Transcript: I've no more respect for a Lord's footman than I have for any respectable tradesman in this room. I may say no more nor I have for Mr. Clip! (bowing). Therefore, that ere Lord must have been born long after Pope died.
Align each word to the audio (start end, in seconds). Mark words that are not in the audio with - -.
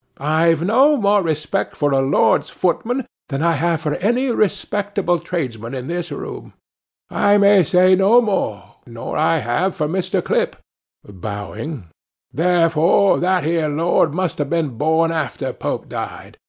I've 0.17 0.63
no 0.63 0.97
more 0.97 1.21
respect 1.21 1.75
for 1.75 1.91
a 1.91 1.99
Lord's 2.01 2.49
footman 2.49 3.05
than 3.29 3.43
I 3.43 3.51
have 3.51 3.81
for 3.81 3.93
any 3.97 4.31
respectable 4.31 5.19
tradesman 5.19 5.75
in 5.75 5.85
this 5.85 6.11
room. 6.11 6.53
I 7.11 7.37
may 7.37 7.61
say 7.63 7.93
no 7.95 8.19
more 8.19 8.77
nor 8.87 9.15
I 9.15 9.37
have 9.37 9.75
for 9.75 9.87
Mr. 9.87 10.23
Clip! 10.25 10.55
(bowing). 11.07 11.85
Therefore, 12.33 13.19
that 13.19 13.43
ere 13.45 13.69
Lord 13.69 14.11
must 14.11 14.39
have 14.39 14.49
been 14.49 14.69
born 14.69 15.11
long 15.11 15.19
after 15.19 15.53
Pope 15.53 15.87
died. 15.87 16.39